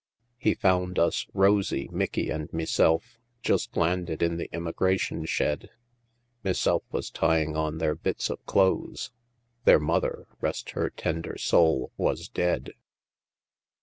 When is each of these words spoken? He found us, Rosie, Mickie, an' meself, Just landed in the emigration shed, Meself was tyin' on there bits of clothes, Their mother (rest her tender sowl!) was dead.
He 0.39 0.55
found 0.55 0.97
us, 0.97 1.27
Rosie, 1.31 1.87
Mickie, 1.91 2.31
an' 2.31 2.49
meself, 2.51 3.19
Just 3.43 3.77
landed 3.77 4.23
in 4.23 4.37
the 4.37 4.49
emigration 4.51 5.25
shed, 5.25 5.69
Meself 6.43 6.81
was 6.91 7.11
tyin' 7.11 7.55
on 7.55 7.77
there 7.77 7.93
bits 7.93 8.31
of 8.31 8.43
clothes, 8.47 9.11
Their 9.65 9.79
mother 9.79 10.25
(rest 10.41 10.71
her 10.71 10.89
tender 10.89 11.37
sowl!) 11.37 11.91
was 11.97 12.27
dead. 12.29 12.73